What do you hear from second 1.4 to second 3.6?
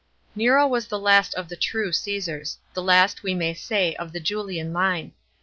th« true Caesars— the last, we may